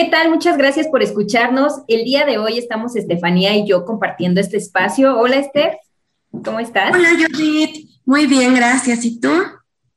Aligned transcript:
¿Qué 0.00 0.06
tal? 0.06 0.30
Muchas 0.30 0.56
gracias 0.56 0.88
por 0.88 1.02
escucharnos. 1.02 1.82
El 1.86 2.04
día 2.04 2.24
de 2.24 2.38
hoy 2.38 2.56
estamos 2.56 2.96
Estefanía 2.96 3.54
y 3.54 3.66
yo 3.66 3.84
compartiendo 3.84 4.40
este 4.40 4.56
espacio. 4.56 5.20
Hola, 5.20 5.36
Esther. 5.36 5.76
¿Cómo 6.42 6.58
estás? 6.58 6.94
Hola, 6.94 7.10
Judith. 7.30 7.86
Muy 8.06 8.24
bien, 8.24 8.54
gracias. 8.54 9.04
¿Y 9.04 9.20
tú? 9.20 9.30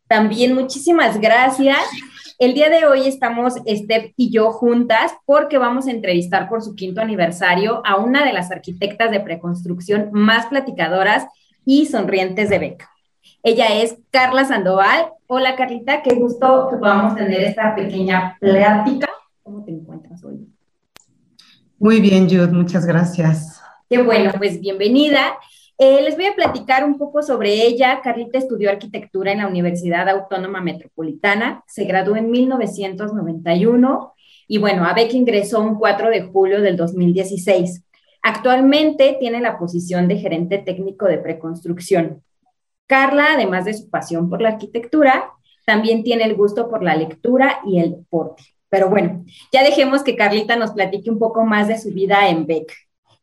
También, 0.10 0.56
muchísimas 0.56 1.22
gracias. 1.22 1.80
El 2.38 2.54
día 2.54 2.70
de 2.70 2.86
hoy 2.86 3.08
estamos 3.08 3.54
Esther 3.66 4.12
y 4.18 4.30
yo 4.30 4.52
juntas 4.52 5.14
porque 5.26 5.58
vamos 5.58 5.88
a 5.88 5.92
entrevistar 5.92 6.50
por 6.50 6.62
su 6.62 6.76
quinto 6.76 7.00
aniversario 7.00 7.82
a 7.86 7.96
una 7.96 8.26
de 8.26 8.34
las 8.34 8.52
arquitectas 8.52 9.10
de 9.10 9.22
preconstrucción 9.22 10.10
más 10.12 10.48
platicadoras 10.48 11.28
y 11.64 11.86
sonrientes 11.86 12.50
de 12.50 12.60
Beca. 12.60 12.92
Ella 13.42 13.82
es 13.82 13.96
Carla 14.12 14.44
Sandoval. 14.44 15.14
Hola 15.28 15.56
Carlita, 15.56 16.04
qué 16.04 16.14
gusto 16.14 16.68
que 16.70 16.76
podamos 16.76 17.16
tener 17.16 17.42
esta 17.42 17.74
pequeña 17.74 18.36
plática. 18.42 19.08
¿Cómo 19.44 19.66
te 19.66 19.72
encuentras 19.72 20.24
hoy? 20.24 20.48
Muy 21.78 22.00
bien, 22.00 22.30
Jude, 22.30 22.48
muchas 22.48 22.86
gracias. 22.86 23.62
Qué 23.90 24.02
bueno, 24.02 24.32
pues 24.38 24.62
bienvenida. 24.62 25.38
Eh, 25.78 26.02
les 26.02 26.16
voy 26.16 26.28
a 26.28 26.36
platicar 26.36 26.86
un 26.86 26.98
poco 26.98 27.22
sobre 27.22 27.66
ella. 27.66 28.00
Carlita 28.02 28.38
estudió 28.38 28.70
arquitectura 28.70 29.34
en 29.34 29.40
la 29.40 29.48
Universidad 29.48 30.08
Autónoma 30.08 30.62
Metropolitana, 30.62 31.62
se 31.68 31.84
graduó 31.84 32.16
en 32.16 32.32
1991 32.32 34.14
y 34.48 34.60
bueno, 34.60 34.86
ABEC 34.86 35.14
ingresó 35.14 35.60
un 35.62 35.76
4 35.76 36.10
de 36.10 36.22
julio 36.22 36.62
del 36.62 36.78
2016. 36.78 37.84
Actualmente 38.22 39.18
tiene 39.20 39.42
la 39.42 39.58
posición 39.60 40.08
de 40.08 40.20
gerente 40.20 40.60
técnico 40.60 41.06
de 41.08 41.18
preconstrucción. 41.18 42.24
Carla, 42.88 43.34
además 43.34 43.66
de 43.66 43.74
su 43.74 43.90
pasión 43.90 44.30
por 44.30 44.42
la 44.42 44.50
arquitectura, 44.50 45.32
también 45.66 46.04
tiene 46.04 46.24
el 46.24 46.36
gusto 46.36 46.70
por 46.70 46.82
la 46.82 46.96
lectura 46.96 47.60
y 47.66 47.80
el 47.80 47.92
deporte. 47.92 48.53
Pero 48.74 48.90
bueno, 48.90 49.24
ya 49.52 49.64
dejemos 49.64 50.02
que 50.02 50.16
Carlita 50.16 50.56
nos 50.56 50.72
platique 50.72 51.12
un 51.12 51.20
poco 51.20 51.46
más 51.46 51.68
de 51.68 51.80
su 51.80 51.92
vida 51.92 52.28
en 52.30 52.48
BEC. 52.48 52.74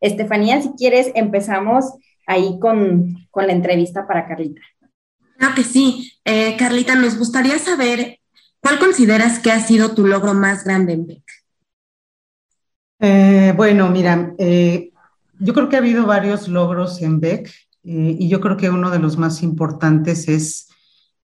Estefanía, 0.00 0.62
si 0.62 0.70
quieres, 0.78 1.10
empezamos 1.16 1.86
ahí 2.24 2.60
con, 2.60 3.16
la 3.34 3.52
entrevista 3.52 4.06
para 4.06 4.28
Carlita. 4.28 4.60
Claro 5.36 5.56
que 5.56 5.64
sí. 5.64 6.12
Eh, 6.24 6.54
Carlita, 6.56 6.94
nos 6.94 7.18
gustaría 7.18 7.58
saber 7.58 8.20
cuál 8.60 8.78
consideras 8.78 9.40
que 9.40 9.50
ha 9.50 9.58
sido 9.58 9.92
tu 9.92 10.06
logro 10.06 10.34
más 10.34 10.62
grande 10.62 10.92
en 10.92 11.06
BEC. 11.08 11.24
Eh, 13.00 13.52
bueno, 13.56 13.88
mira, 13.88 14.32
eh, 14.38 14.92
yo 15.40 15.52
creo 15.52 15.68
que 15.68 15.74
ha 15.74 15.80
habido 15.80 16.06
varios 16.06 16.46
logros 16.46 17.02
en 17.02 17.18
BEC 17.18 17.52
y 17.82 18.28
yo 18.28 18.40
creo 18.40 18.56
que 18.56 18.70
uno 18.70 18.88
de 18.92 19.00
los 19.00 19.18
más 19.18 19.42
importantes 19.42 20.28
es 20.28 20.68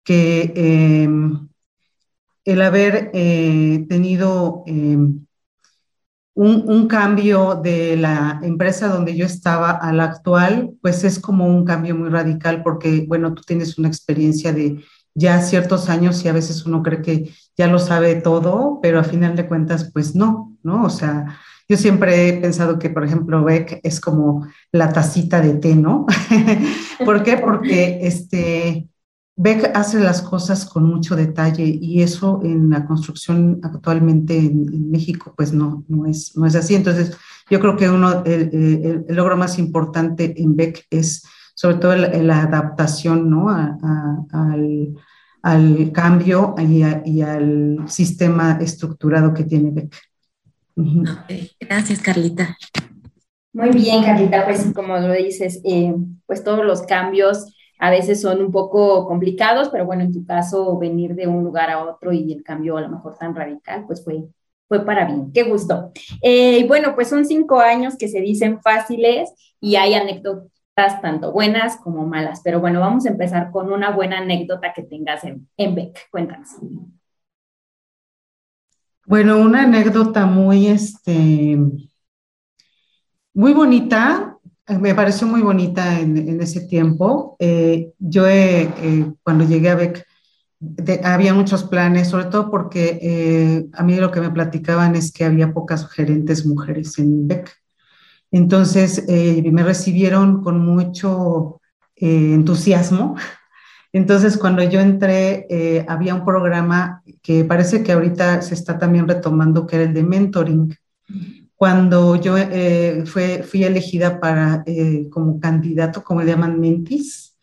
que 0.02 1.06
el 2.46 2.62
haber 2.62 3.10
tenido 3.12 4.62
em, 4.66 5.26
un, 6.36 6.86
cambio 6.86 7.56
de 7.62 7.96
la 7.96 8.40
empresa 8.42 8.88
donde 8.88 9.16
yo 9.16 9.26
estaba 9.26 9.70
a 9.70 9.92
la 9.92 10.04
actual, 10.04 10.74
pues 10.82 11.02
es 11.04 11.18
como 11.18 11.46
un 11.46 11.64
cambio 11.64 11.96
muy 11.96 12.08
radical 12.10 12.62
porque, 12.62 13.04
bueno, 13.08 13.34
tú 13.34 13.42
tienes 13.42 13.78
una 13.78 13.88
experiencia 13.88 14.52
de 14.52 14.84
ya 15.14 15.40
ciertos 15.40 15.88
años 15.88 16.24
y 16.24 16.28
a 16.28 16.32
veces 16.32 16.66
uno 16.66 16.82
cree 16.82 17.00
que 17.00 17.30
ya 17.56 17.68
lo 17.68 17.78
sabe 17.78 18.16
todo, 18.16 18.80
pero 18.82 19.00
a 19.00 19.04
final 19.04 19.34
de 19.34 19.46
cuentas, 19.46 19.90
pues 19.92 20.14
no, 20.14 20.56
¿no? 20.62 20.84
O 20.84 20.90
sea, 20.90 21.38
yo 21.68 21.76
siempre 21.78 22.28
he 22.28 22.34
pensado 22.34 22.78
que, 22.78 22.90
por 22.90 23.04
ejemplo, 23.04 23.42
Beck 23.42 23.80
es 23.82 23.98
como 23.98 24.46
la 24.72 24.92
tacita 24.92 25.40
de 25.40 25.54
té, 25.54 25.74
¿no? 25.74 26.06
¿Por 27.04 27.22
qué? 27.22 27.38
Porque 27.38 28.00
este, 28.02 28.88
Beck 29.38 29.70
hace 29.76 30.00
las 30.00 30.22
cosas 30.22 30.64
con 30.64 30.84
mucho 30.84 31.14
detalle 31.14 31.64
y 31.64 32.02
eso 32.02 32.40
en 32.42 32.70
la 32.70 32.86
construcción 32.86 33.60
actualmente 33.62 34.38
en, 34.38 34.90
México 34.90 35.34
pues 35.36 35.52
no, 35.52 35.84
no, 35.88 36.06
es, 36.06 36.34
no 36.36 36.46
es 36.46 36.54
así. 36.54 36.74
Entonces 36.74 37.14
yo 37.50 37.60
creo 37.60 37.76
que 37.76 37.90
uno, 37.90 38.24
el, 38.24 39.04
logro 39.08 39.36
más 39.36 39.58
importante 39.58 40.34
en 40.40 40.56
Beck 40.56 40.86
es 40.90 41.22
sobre 41.54 41.76
todo 41.76 41.96
la, 41.96 42.42
adaptación 42.42 43.28
¿no? 43.28 43.50
al, 43.50 44.94
al, 45.42 45.92
cambio 45.92 46.54
y, 46.58 46.82
y, 47.04 47.20
al 47.20 47.84
sistema 47.88 48.58
estructurado 48.60 49.34
que 49.34 49.44
tiene 49.44 49.70
Beck. 49.70 49.96
Gracias, 51.60 52.00
Carlita. 52.00 52.56
Muy 53.52 53.70
bien, 53.70 54.02
Carlita, 54.02 54.44
pues 54.44 54.72
como 54.74 54.98
lo 54.98 55.12
dices, 55.12 55.60
eh, 55.64 55.94
pues 56.26 56.42
todos 56.42 56.64
los 56.64 56.82
cambios 56.82 57.55
a 57.78 57.90
veces 57.90 58.20
son 58.20 58.40
un 58.42 58.50
poco 58.50 59.06
complicados, 59.06 59.68
pero 59.70 59.84
bueno, 59.86 60.02
en 60.02 60.12
tu 60.12 60.24
caso, 60.24 60.78
venir 60.78 61.14
de 61.14 61.26
un 61.26 61.44
lugar 61.44 61.70
a 61.70 61.84
otro 61.84 62.12
y 62.12 62.32
el 62.32 62.42
cambio 62.42 62.76
a 62.76 62.80
lo 62.80 62.88
mejor 62.88 63.16
tan 63.18 63.34
radical, 63.34 63.84
pues 63.86 64.02
fue, 64.04 64.24
fue 64.68 64.84
para 64.84 65.04
bien. 65.04 65.32
Qué 65.32 65.42
gusto. 65.44 65.92
Eh, 66.22 66.66
bueno, 66.66 66.94
pues 66.94 67.08
son 67.08 67.24
cinco 67.24 67.60
años 67.60 67.96
que 67.96 68.08
se 68.08 68.20
dicen 68.20 68.60
fáciles 68.62 69.32
y 69.60 69.76
hay 69.76 69.94
anécdotas 69.94 71.00
tanto 71.00 71.32
buenas 71.32 71.78
como 71.78 72.06
malas, 72.06 72.42
pero 72.44 72.60
bueno, 72.60 72.80
vamos 72.80 73.06
a 73.06 73.10
empezar 73.10 73.50
con 73.50 73.72
una 73.72 73.90
buena 73.90 74.18
anécdota 74.18 74.72
que 74.74 74.82
tengas 74.82 75.24
en, 75.24 75.48
en. 75.56 75.92
Cuéntanos. 76.10 76.48
Bueno, 79.06 79.38
una 79.38 79.62
anécdota 79.62 80.26
muy, 80.26 80.66
este, 80.66 81.56
muy 83.32 83.52
bonita, 83.52 84.35
me 84.68 84.94
pareció 84.94 85.26
muy 85.26 85.42
bonita 85.42 86.00
en, 86.00 86.40
ese 86.40 86.62
tiempo. 86.62 87.36
Eh, 87.38 87.92
yo 87.98 88.26
eh, 88.26 88.68
cuando 89.22 89.44
llegué 89.44 89.70
a 89.70 89.76
BEC 89.76 90.06
había 91.04 91.34
muchos 91.34 91.64
planes, 91.64 92.08
sobre 92.08 92.24
todo 92.24 92.50
porque 92.50 92.98
eh, 93.02 93.66
a 93.74 93.82
mí 93.84 93.94
lo 93.96 94.10
que 94.10 94.20
me 94.20 94.30
platicaban 94.30 94.96
es 94.96 95.12
que 95.12 95.24
había 95.24 95.52
pocas 95.52 95.88
gerentes 95.88 96.46
mujeres 96.46 96.98
en 96.98 97.28
BEC. 97.28 97.52
Entonces 98.32 99.04
me 99.06 99.62
recibieron 99.62 100.42
con 100.42 100.58
mucho 100.58 101.60
entusiasmo. 101.94 103.16
Entonces 103.92 104.36
cuando 104.36 104.62
yo 104.64 104.80
entré 104.80 105.84
había 105.88 106.14
un 106.14 106.24
programa 106.24 107.02
que 107.22 107.44
parece 107.44 107.82
que 107.82 107.92
ahorita 107.92 108.42
se 108.42 108.54
está 108.54 108.78
también 108.78 109.06
retomando, 109.06 109.66
que 109.66 109.76
era 109.76 109.84
el 109.84 109.94
de 109.94 110.02
mentoring 110.02 110.76
cuando 111.56 112.16
yo 112.16 112.36
eh, 112.36 113.04
fui 113.06 113.64
elegida 113.64 114.20
para, 114.20 114.62
eh, 114.66 115.08
como 115.10 115.40
candidato, 115.40 116.04
como 116.04 116.20
le 116.20 116.30
llaman 116.30 116.60
mentis, 116.60 117.34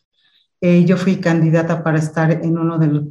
eh, 0.62 0.86
yo 0.86 0.98
fui 0.98 1.18
candidata 1.18 1.84
para 1.84 1.98
estar 1.98 2.32
en 2.32 2.58
uno 2.58 2.78
de 2.78 2.88
los, 2.88 3.04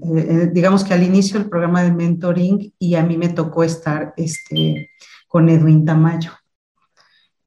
digamos 0.54 0.84
que 0.84 0.94
al 0.94 1.02
inicio 1.02 1.38
del 1.38 1.50
programa 1.50 1.82
de 1.82 1.92
mentoring 1.92 2.72
y 2.78 2.94
a 2.94 3.02
mí 3.02 3.18
me 3.18 3.28
tocó 3.28 3.64
estar 3.64 4.14
este, 4.16 4.90
con 5.26 5.48
Edwin 5.48 5.84
Tamayo. 5.84 6.30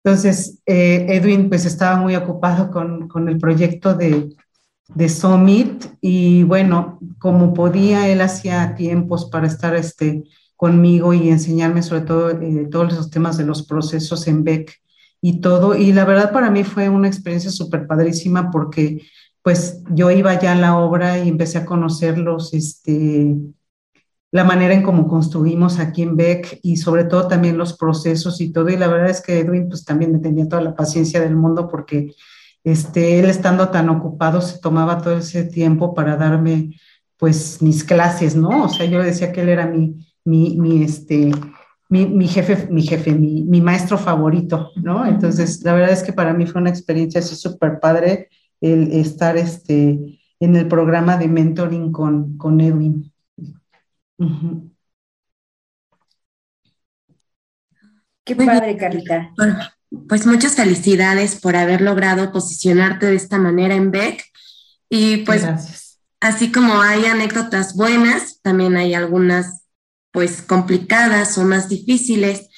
Entonces, 0.03 0.61
Edwin 0.67 1.49
pues 1.49 1.65
estaba 1.65 1.97
muy 1.97 2.15
ocupado 2.15 2.69
con, 2.69 3.07
con 3.07 3.27
el 3.27 3.39
proyecto 3.39 3.95
de, 3.95 4.35
de, 4.93 5.09
Summit 5.09 5.85
y 5.99 6.43
bueno, 6.43 6.99
como 7.17 7.55
podía, 7.55 8.07
él 8.07 8.21
hacía 8.21 8.75
tiempos 8.75 9.25
para 9.31 9.47
estar 9.47 9.73
este, 9.75 10.25
conmigo 10.55 11.13
y 11.13 11.29
enseñarme 11.29 11.83
sobre 11.83 12.01
todo 12.01 12.29
eh, 12.29 12.67
todos 12.71 12.93
esos 12.93 13.09
temas 13.09 13.37
de 13.37 13.45
los 13.45 13.65
procesos 13.67 14.27
en 14.27 14.43
BEC 14.43 14.71
y 15.21 15.41
todo. 15.41 15.75
Y 15.75 15.93
la 15.93 16.05
verdad 16.05 16.31
para 16.31 16.49
mí 16.49 16.63
fue 16.63 16.89
una 16.89 17.07
experiencia 17.07 17.51
súper 17.51 17.87
padrísima 17.87 18.51
porque 18.51 19.01
pues 19.41 19.83
yo 19.91 20.09
iba 20.11 20.39
ya 20.39 20.53
a 20.53 20.55
la 20.55 20.77
obra 20.77 21.19
y 21.19 21.29
empecé 21.29 21.59
a 21.59 21.65
conocer 21.65 22.17
los, 22.17 22.53
este, 22.53 23.35
la 24.31 24.43
manera 24.43 24.73
en 24.73 24.83
cómo 24.83 25.07
construimos 25.07 25.79
aquí 25.79 26.01
en 26.01 26.15
BEC 26.15 26.59
y 26.63 26.77
sobre 26.77 27.03
todo 27.03 27.27
también 27.27 27.57
los 27.57 27.77
procesos 27.77 28.41
y 28.41 28.51
todo. 28.51 28.69
Y 28.69 28.77
la 28.77 28.87
verdad 28.87 29.09
es 29.09 29.21
que 29.21 29.39
Edwin 29.39 29.69
pues 29.69 29.85
también 29.85 30.11
me 30.11 30.19
tenía 30.19 30.47
toda 30.49 30.61
la 30.61 30.75
paciencia 30.75 31.21
del 31.21 31.35
mundo 31.35 31.67
porque 31.69 32.15
este, 32.63 33.19
él 33.19 33.25
estando 33.25 33.69
tan 33.69 33.89
ocupado 33.89 34.41
se 34.41 34.59
tomaba 34.59 35.01
todo 35.01 35.17
ese 35.17 35.43
tiempo 35.43 35.93
para 35.93 36.17
darme 36.17 36.79
pues 37.17 37.61
mis 37.61 37.83
clases, 37.83 38.35
¿no? 38.35 38.65
O 38.65 38.69
sea, 38.69 38.85
yo 38.87 38.99
le 38.99 39.05
decía 39.05 39.31
que 39.31 39.41
él 39.41 39.49
era 39.49 39.67
mi, 39.67 39.95
mi, 40.25 40.57
mi, 40.57 40.83
este, 40.83 41.31
mi, 41.89 42.05
mi, 42.07 42.27
jefe, 42.27 42.67
mi 42.69 42.81
jefe, 42.81 43.13
mi, 43.13 43.43
mi, 43.43 43.61
maestro 43.61 43.97
favorito, 43.97 44.71
¿no? 44.75 45.05
Entonces, 45.05 45.63
la 45.63 45.73
verdad 45.73 45.91
es 45.91 46.03
que 46.03 46.13
para 46.13 46.33
mí 46.33 46.47
fue 46.47 46.61
una 46.61 46.71
experiencia 46.71 47.19
así 47.19 47.35
súper 47.35 47.79
padre 47.79 48.29
el 48.59 48.91
estar 48.91 49.37
este, 49.37 50.19
en 50.39 50.55
el 50.55 50.67
programa 50.67 51.17
de 51.17 51.27
mentoring 51.27 51.91
con, 51.91 52.37
con 52.37 52.59
Edwin. 52.59 53.13
Qué 58.23 58.35
padre, 58.35 58.75
Carlita. 58.77 59.33
pues 60.09 60.25
muchas 60.25 60.55
felicidades 60.55 61.39
por 61.39 61.55
haber 61.55 61.81
logrado 61.81 62.31
posicionarte 62.31 63.05
de 63.05 63.15
esta 63.15 63.37
manera 63.37 63.75
en 63.75 63.91
Beck. 63.91 64.23
Y 64.89 65.17
pues, 65.17 65.99
así 66.19 66.51
como 66.51 66.81
hay 66.81 67.05
anécdotas 67.05 67.75
buenas, 67.75 68.39
también 68.41 68.77
hay 68.77 68.95
algunas 68.95 69.64
pues 70.15 70.41
complicadas 70.41 71.37
o 71.37 71.43
más 71.43 71.67
difíciles. 71.67 72.49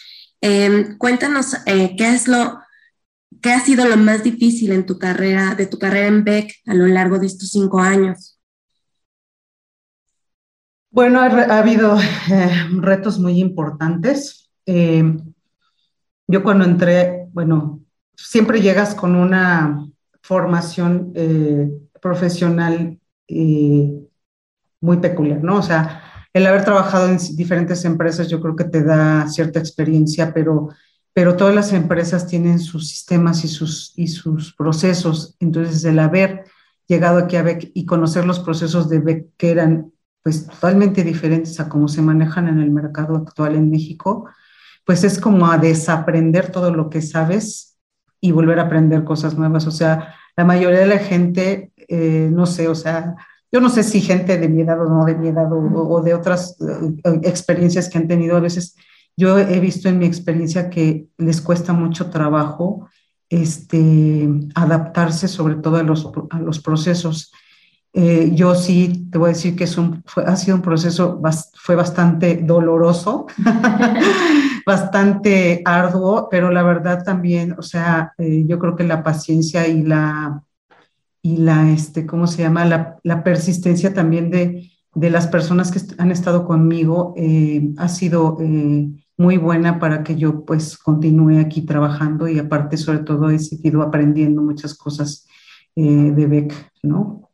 Em, 0.42 0.95
cuéntanos 1.00 1.57
eh, 1.65 1.95
qué 1.98 2.13
es 2.13 2.27
lo, 2.27 2.59
qué 3.42 3.51
ha 3.51 3.59
sido 3.59 3.88
lo 3.88 3.98
más 3.98 4.24
difícil 4.24 4.71
en 4.71 4.86
tu 4.86 5.00
carrera, 5.00 5.56
de 5.56 5.65
tu 5.65 5.80
carrera 5.80 6.06
en 6.06 6.24
Beck 6.24 6.54
a 6.68 6.75
lo 6.75 6.86
largo 6.86 7.18
de 7.18 7.25
estos 7.25 7.50
cinco 7.50 7.80
años. 7.80 8.39
Bueno, 10.92 11.19
ha, 11.19 11.57
habido 11.57 11.98
eh, 12.00 12.68
retos 12.80 13.18
muy 13.19 13.39
importantes. 13.39 14.51
yo 16.27 16.44
cuando 16.44 16.63
entré, 16.63 17.27
bueno, 17.31 17.81
siempre 18.15 18.62
llegas 18.62 18.94
con 18.94 19.15
una 19.15 19.83
formación 20.21 21.13
profesional 22.01 23.00
muy 23.27 24.98
peculiar, 24.98 25.44
¿no? 25.44 25.57
O 25.57 25.63
sea, 25.63 26.06
el 26.33 26.45
haber 26.45 26.63
trabajado 26.63 27.09
en 27.09 27.18
diferentes 27.35 27.85
empresas 27.85 28.27
yo 28.27 28.41
creo 28.41 28.56
que 28.56 28.65
te 28.65 28.83
da 28.83 29.27
cierta 29.27 29.59
experiencia, 29.59 30.33
pero, 30.33 30.69
pero 31.13 31.35
todas 31.35 31.56
las 31.56 31.74
empresas 31.74 32.27
tienen 32.27 32.59
sus 32.59 32.89
sistemas 32.89 33.44
y 33.44 33.47
sus, 33.47 33.94
y 33.95 34.07
sus 34.07 34.53
procesos. 34.53 35.35
Entonces, 35.39 35.83
el 35.85 36.00
haber 36.00 36.45
llegado 36.88 37.19
aquí 37.19 37.35
a 37.35 37.44
BEC 37.44 37.71
y 37.74 37.85
conocer 37.85 38.25
los 38.25 38.39
procesos 38.39 38.89
de 38.89 39.00
BEC 39.00 39.27
que 39.38 39.51
eran 39.51 39.91
pues 40.24 40.45
totalmente 40.47 41.03
diferentes 41.03 41.59
a 41.59 41.69
cómo 41.69 41.88
se 41.88 42.01
manejan 42.01 42.47
en 42.50 42.59
el 42.59 42.69
mercado 42.69 43.15
actual 43.15 43.56
en 43.56 43.69
México, 43.69 44.30
pues 44.85 45.03
es 45.03 45.19
como 45.19 45.50
a 45.50 45.57
desaprender 45.57 46.51
todo 46.51 46.73
lo 46.73 46.89
que 46.89 47.01
sabes 47.01 47.77
y 48.19 48.31
volver 48.31 48.59
a 48.59 48.63
aprender 48.63 49.03
cosas 49.03 49.38
nuevas. 49.38 49.68
O 49.68 49.71
sea, 49.71 50.15
la 50.35 50.44
mayoría 50.44 50.80
de 50.80 50.88
la 50.88 51.00
gente, 51.00 51.71
eh, 51.77 52.30
no 52.31 52.45
sé, 52.45 52.68
o 52.68 52.75
sea, 52.75 53.15
yo 53.51 53.61
no 53.61 53.69
sé 53.69 53.83
si 53.83 54.01
gente 54.01 54.38
de 54.38 54.49
mi 54.49 54.61
edad 54.61 54.81
o 54.81 54.89
no 54.89 55.05
de 55.05 55.15
mi 55.15 55.29
edad 55.29 55.47
o, 55.51 56.01
de 56.01 56.13
otras 56.13 56.57
eh, 56.61 57.19
experiencias 57.23 57.89
que 57.89 57.97
han 57.97 58.07
tenido 58.07 58.35
a 58.35 58.41
veces, 58.41 58.75
yo 59.15 59.38
he 59.38 59.59
visto 59.59 59.89
en 59.89 59.99
mi 59.99 60.05
experiencia 60.05 60.69
que 60.69 61.07
les 61.17 61.41
cuesta 61.41 61.73
mucho 61.73 62.09
trabajo 62.09 62.88
este, 63.29 64.29
adaptarse 64.55 65.27
sobre 65.27 65.55
todo 65.55 65.77
a 65.77 65.83
los, 65.83 66.59
procesos. 66.59 67.31
Eh, 67.94 68.31
yo 68.35 68.53
sí 68.53 69.07
te 69.11 69.17
voy 69.17 69.29
a 69.29 69.33
decir 69.33 69.55
que 69.55 69.63
es 69.63 69.77
un, 69.77 70.03
ha 70.25 70.35
sido 70.35 70.55
un 70.55 70.61
proceso, 70.61 71.19
fue 71.55 71.75
bastante 71.75 72.38
doloroso, 72.44 73.25
bastante 74.65 75.61
arduo, 75.65 76.27
pero 76.29 76.51
la 76.51 76.61
verdad 76.61 77.03
también, 77.03 77.55
o 77.57 77.63
sea, 77.63 78.13
eh, 78.17 78.45
yo 78.45 78.59
creo 78.59 78.75
que 78.75 78.83
la 78.83 79.03
paciencia 79.03 79.67
y 79.67 79.81
la, 79.81 80.44
y 81.27 81.35
la, 81.35 81.69
este, 81.71 82.06
¿cómo 82.06 82.25
se 82.25 82.44
llama? 82.44 82.63
La, 82.63 83.00
la 83.03 83.21
persistencia 83.21 83.94
también 83.94 84.31
de, 84.31 84.71
de, 84.95 85.09
las 85.09 85.27
personas 85.27 85.74
que 85.74 85.81
han 85.97 86.09
estado 86.09 86.45
conmigo 86.45 87.13
eh, 87.18 87.74
ha 87.75 87.89
sido 87.89 88.38
eh, 88.39 88.88
muy 89.18 89.35
buena 89.35 89.77
para 89.77 90.06
que 90.06 90.15
yo 90.15 90.45
pues 90.45 90.77
continúe 90.77 91.41
aquí 91.41 91.65
trabajando 91.65 92.29
y 92.29 92.39
aparte 92.39 92.77
sobre 92.77 93.00
todo 93.00 93.29
he 93.29 93.39
seguido 93.39 93.81
aprendiendo 93.81 94.41
muchas 94.41 94.74
cosas 94.74 95.27
eh, 95.75 95.81
de 96.15 96.27
Beck, 96.27 96.53
¿no? 96.81 97.30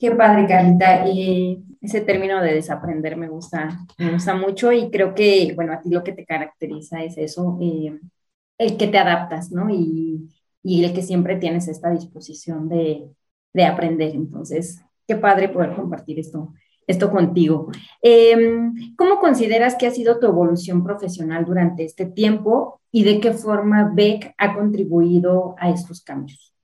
Qué 0.00 0.10
padre, 0.12 0.46
Carlita. 0.46 1.06
Y 1.10 1.62
ese 1.82 2.00
término 2.00 2.40
de 2.40 2.54
desaprender 2.54 3.18
me 3.18 3.28
gusta, 3.28 3.80
me 3.98 4.12
gusta 4.12 4.34
mucho 4.34 4.72
y 4.72 4.90
creo 4.90 5.14
que, 5.14 5.52
bueno, 5.54 5.74
a 5.74 5.82
ti 5.82 5.90
lo 5.90 6.02
que 6.02 6.12
te 6.12 6.24
caracteriza 6.24 7.04
es 7.04 7.18
eso, 7.18 7.58
el 7.60 8.76
que 8.78 8.86
te 8.88 8.96
adaptas, 8.96 9.52
¿no? 9.52 9.68
Y, 9.68 10.26
y 10.62 10.84
el 10.84 10.92
que 10.92 11.02
siempre 11.02 11.36
tienes 11.36 11.68
esta 11.68 11.90
disposición 11.90 12.68
de, 12.68 13.08
de 13.52 13.64
aprender. 13.64 14.14
Entonces, 14.14 14.82
qué 15.06 15.16
padre 15.16 15.48
poder 15.48 15.74
compartir 15.74 16.18
esto, 16.18 16.54
esto 16.86 17.10
contigo. 17.10 17.70
Em, 18.02 18.94
¿Cómo 18.96 19.18
consideras 19.18 19.74
que 19.76 19.86
ha 19.86 19.90
sido 19.90 20.18
tu 20.18 20.26
evolución 20.26 20.84
profesional 20.84 21.44
durante 21.44 21.84
este 21.84 22.06
tiempo 22.06 22.80
y 22.92 23.04
de 23.04 23.20
qué 23.20 23.32
forma 23.32 23.90
Beck 23.94 24.34
ha 24.38 24.54
contribuido 24.54 25.54
a 25.58 25.70
estos 25.70 26.02
cambios? 26.02 26.54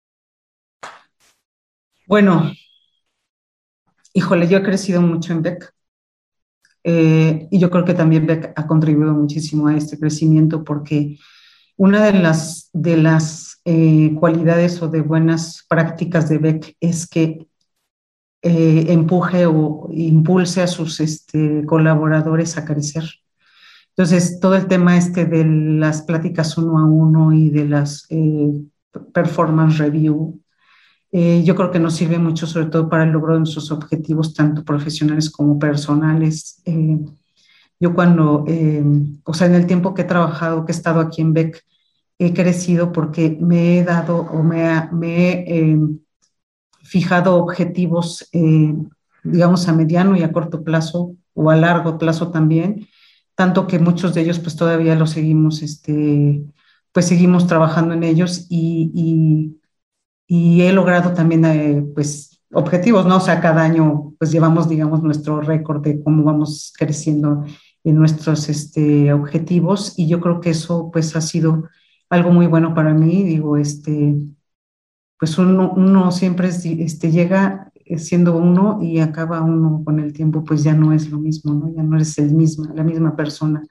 Bueno, 2.06 2.52
híjole, 4.12 4.46
yo 4.48 4.58
he 4.58 4.62
crecido 4.62 5.00
mucho 5.02 5.32
en 5.32 5.42
Beck. 5.42 5.72
Eh, 6.88 7.48
y 7.50 7.58
yo 7.58 7.68
creo 7.68 7.84
que 7.84 7.94
también 7.94 8.26
Beck 8.26 8.52
ha 8.54 8.66
contribuido 8.68 9.12
muchísimo 9.12 9.66
a 9.66 9.76
este 9.76 9.98
crecimiento 9.98 10.62
porque 10.62 11.18
una 11.76 12.04
de 12.04 12.12
las, 12.12 12.70
de 12.72 12.96
las 12.96 13.45
eh, 13.66 14.14
cualidades 14.18 14.80
o 14.80 14.88
de 14.88 15.02
buenas 15.02 15.66
prácticas 15.68 16.28
de 16.28 16.38
Beck 16.38 16.76
es 16.80 17.06
que 17.06 17.46
eh, 18.42 18.86
empuje 18.88 19.44
o 19.46 19.88
impulse 19.92 20.62
a 20.62 20.66
sus 20.66 21.00
este, 21.00 21.64
colaboradores 21.66 22.56
a 22.56 22.64
crecer. 22.64 23.04
Entonces, 23.90 24.40
todo 24.40 24.54
el 24.54 24.66
tema 24.66 24.96
este 24.96 25.26
de 25.26 25.44
las 25.44 26.02
pláticas 26.02 26.56
uno 26.56 26.78
a 26.78 26.84
uno 26.84 27.32
y 27.32 27.50
de 27.50 27.66
las 27.66 28.06
eh, 28.10 28.52
performance 29.12 29.78
review, 29.78 30.40
yo 31.12 31.54
creo 31.54 31.70
que 31.70 31.78
nos 31.78 31.94
sirve 31.94 32.18
mucho, 32.18 32.46
sobre 32.46 32.66
todo 32.66 32.90
para 32.90 33.04
el 33.04 33.10
logro 33.10 33.32
de 33.32 33.38
nuestros 33.38 33.70
objetivos, 33.70 34.34
tanto 34.34 34.62
profesionales 34.64 35.30
como 35.30 35.58
personales. 35.58 36.62
Yo 37.78 37.94
cuando, 37.94 38.44
eh, 38.46 38.82
o 39.24 39.34
sea, 39.34 39.46
en 39.46 39.54
el 39.54 39.66
tiempo 39.66 39.94
que 39.94 40.02
he 40.02 40.06
trabajado, 40.06 40.64
que 40.64 40.72
he 40.72 40.74
estado 40.74 41.00
aquí 41.00 41.20
en 41.20 41.32
Beck, 41.32 41.62
he 42.18 42.32
crecido 42.32 42.92
porque 42.92 43.36
me 43.40 43.78
he 43.78 43.84
dado 43.84 44.18
o 44.18 44.42
me, 44.42 44.62
he 44.62 45.60
em, 45.60 45.98
fijado 46.82 47.36
objetivos, 47.36 48.28
eh, 48.32 48.74
digamos, 49.22 49.68
a 49.68 49.72
mediano 49.72 50.16
y 50.16 50.22
a 50.22 50.32
corto 50.32 50.64
plazo 50.64 51.14
o 51.34 51.50
a 51.50 51.56
largo 51.56 51.98
plazo 51.98 52.30
también, 52.30 52.88
tanto 53.34 53.66
que 53.66 53.78
muchos 53.78 54.14
de 54.14 54.22
ellos 54.22 54.38
pues 54.38 54.56
todavía 54.56 54.94
los 54.94 55.10
seguimos, 55.10 55.62
este, 55.62 56.42
pues 56.92 57.06
seguimos 57.06 57.46
trabajando 57.46 57.94
en 57.94 58.04
ellos 58.04 58.46
y, 58.48 59.58
y, 60.28 60.62
he 60.62 60.72
logrado 60.72 61.12
también, 61.12 61.44
eh, 61.44 61.84
pues, 61.94 62.40
objetivos, 62.52 63.06
¿no? 63.06 63.16
O 63.18 63.20
sea, 63.20 63.40
cada 63.40 63.62
año 63.62 64.14
pues 64.18 64.30
llevamos, 64.32 64.68
digamos, 64.68 65.02
nuestro 65.02 65.40
récord 65.40 65.82
de 65.82 66.02
cómo 66.02 66.24
vamos 66.24 66.72
creciendo 66.76 67.44
en 67.84 67.96
nuestros 67.96 68.48
este, 68.48 69.12
objetivos 69.12 69.94
y 69.96 70.08
yo 70.08 70.20
creo 70.20 70.40
que 70.40 70.50
eso 70.50 70.90
pues 70.92 71.14
ha 71.16 71.20
sido 71.20 71.68
algo 72.10 72.32
muy 72.32 72.46
bueno 72.46 72.74
para 72.74 72.94
mí, 72.94 73.22
digo, 73.24 73.56
este, 73.56 74.16
pues 75.18 75.38
uno, 75.38 75.72
uno 75.76 76.10
siempre 76.12 76.48
este, 76.48 77.10
llega 77.10 77.72
siendo 77.98 78.36
uno 78.36 78.78
y 78.82 78.98
acaba 79.00 79.42
uno 79.42 79.82
con 79.84 80.00
el 80.00 80.12
tiempo, 80.12 80.44
pues 80.44 80.62
ya 80.64 80.74
no 80.74 80.92
es 80.92 81.10
lo 81.10 81.18
mismo, 81.18 81.54
¿no? 81.54 81.72
Ya 81.74 81.82
no 81.82 81.96
eres 81.96 82.18
el 82.18 82.34
mismo, 82.34 82.64
la 82.74 82.82
misma 82.84 83.14
persona, 83.16 83.62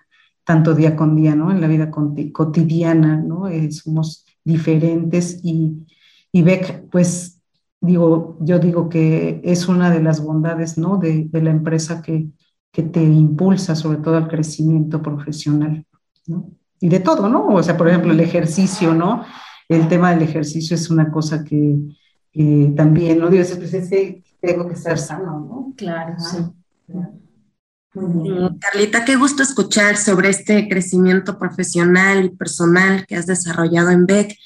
tanto 0.44 0.74
día 0.74 0.96
con 0.96 1.16
día, 1.16 1.36
¿no? 1.36 1.52
En 1.52 1.62
la 1.62 1.68
vida 1.68 1.92
cotidiana, 1.92 3.18
¿no? 3.18 3.48
Eh, 3.48 3.72
somos 3.72 4.26
diferentes 4.44 5.40
y, 5.44 5.86
y 6.32 6.42
Beck, 6.44 6.90
pues 6.90 7.42
digo, 7.82 8.38
yo 8.42 8.60
digo 8.60 8.90
que 8.90 9.42
es 9.44 9.68
una 9.68 9.92
de 9.92 10.02
las 10.02 10.24
bondades, 10.24 10.78
¿no? 10.78 10.98
De, 10.98 11.26
de 11.30 11.42
la 11.42 11.52
empresa 11.52 12.02
que, 12.02 12.30
que 12.72 12.84
te 12.84 13.04
impulsa 13.04 13.76
sobre 13.76 14.00
todo 14.00 14.16
al 14.18 14.28
crecimiento 14.30 15.02
profesional, 15.02 15.86
¿no? 16.28 16.52
Y 16.86 16.90
de 16.90 17.00
todo, 17.00 17.28
¿no? 17.28 17.48
O 17.48 17.64
sea, 17.64 17.76
por 17.76 17.88
ejemplo, 17.90 18.12
el 18.12 18.20
ejercicio, 18.20 18.94
¿no? 18.94 19.26
El 19.68 19.88
tema 19.88 20.14
del 20.14 20.22
ejercicio 20.22 20.76
es 20.76 20.92
una 20.92 21.12
cosa 21.12 21.44
que 21.44 21.80
también, 22.76 23.18
¿no? 23.18 23.28
Digo, 23.28 23.44
pues 23.58 23.74
ese, 23.74 24.22
tengo 24.40 24.68
que 24.68 24.76
estar 24.76 24.96
sano, 25.00 25.40
¿no? 25.40 25.74
Claro, 25.76 26.14
sí. 26.20 26.38
Mm, 27.96 28.60
Carlita, 28.60 29.04
qué 29.04 29.16
gusto 29.16 29.42
escuchar 29.42 29.98
sobre 29.98 30.30
este 30.30 30.70
crecimiento 30.70 31.40
profesional 31.40 32.26
y 32.26 32.30
personal 32.30 33.08
que 33.08 33.16
has 33.16 33.26
desarrollado 33.26 33.90
en 33.90 34.06
Beck. 34.06 34.38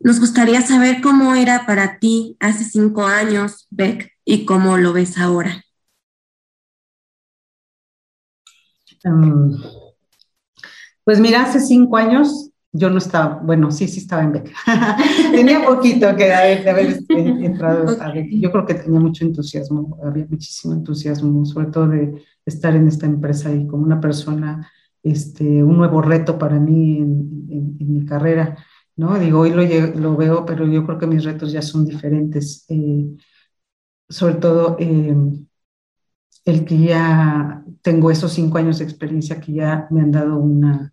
Nos 0.00 0.18
gustaría 0.18 0.62
saber 0.62 1.02
cómo 1.02 1.34
era 1.34 1.66
para 1.66 1.98
ti 1.98 2.38
hace 2.40 2.64
cinco 2.64 3.04
años, 3.04 3.66
Beck, 3.68 4.10
y 4.24 4.46
cómo 4.46 4.78
lo 4.78 4.94
ves 4.94 5.18
ahora. 5.18 5.62
Em, 9.04 9.52
pues 11.04 11.20
mira, 11.20 11.42
hace 11.42 11.60
cinco 11.60 11.96
años 11.96 12.50
yo 12.74 12.88
no 12.88 12.98
estaba, 12.98 13.40
bueno, 13.44 13.70
sí, 13.70 13.86
sí 13.86 14.00
estaba 14.00 14.22
en 14.22 14.32
beca. 14.32 14.52
tenía 15.32 15.64
poquito 15.64 16.16
que 16.16 16.32
haber, 16.32 16.64
de 16.64 16.70
haber 16.70 17.04
entrado 17.10 18.00
a 18.00 18.12
beca. 18.12 18.30
Yo 18.32 18.50
creo 18.50 18.66
que 18.66 18.74
tenía 18.74 18.98
mucho 18.98 19.24
entusiasmo, 19.24 19.98
había 20.02 20.26
muchísimo 20.28 20.72
entusiasmo, 20.72 21.44
sobre 21.44 21.66
todo 21.66 21.88
de 21.88 22.22
estar 22.46 22.74
en 22.74 22.88
esta 22.88 23.06
empresa 23.06 23.52
y 23.52 23.66
como 23.66 23.84
una 23.84 24.00
persona, 24.00 24.70
este, 25.02 25.62
un 25.62 25.76
nuevo 25.76 26.00
reto 26.00 26.38
para 26.38 26.58
mí 26.58 26.98
en, 26.98 27.76
mi 27.78 28.06
carrera, 28.06 28.56
¿no? 28.96 29.18
Digo, 29.18 29.40
hoy 29.40 29.50
lo, 29.50 29.62
lo, 29.94 30.16
veo, 30.16 30.46
pero 30.46 30.66
yo 30.66 30.86
creo 30.86 30.98
que 30.98 31.06
mis 31.06 31.24
retos 31.24 31.52
ya 31.52 31.60
son 31.60 31.84
diferentes. 31.84 32.64
Eh, 32.68 33.16
sobre 34.08 34.34
todo, 34.34 34.76
eh, 34.78 35.14
el 36.44 36.64
que 36.64 36.78
ya 36.78 37.64
tengo 37.82 38.10
esos 38.10 38.32
cinco 38.32 38.58
años 38.58 38.78
de 38.78 38.84
experiencia 38.84 39.40
que 39.40 39.52
ya 39.52 39.86
me 39.90 40.00
han 40.00 40.10
dado 40.10 40.36
una, 40.38 40.92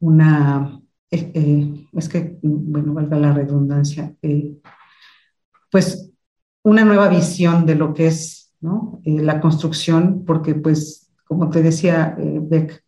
una 0.00 0.80
eh, 1.10 1.30
eh, 1.34 1.86
es 1.92 2.08
que, 2.08 2.38
bueno, 2.42 2.92
valga 2.92 3.18
la 3.18 3.32
redundancia, 3.32 4.14
eh, 4.22 4.56
pues 5.70 6.10
una 6.62 6.84
nueva 6.84 7.08
visión 7.08 7.66
de 7.66 7.74
lo 7.74 7.94
que 7.94 8.06
es 8.06 8.52
¿no? 8.60 9.00
la 9.04 9.40
construcción, 9.40 10.24
porque 10.24 10.54
pues, 10.54 11.12
como 11.26 11.50
te 11.50 11.62
decía 11.62 12.16
Beck, 12.18 12.82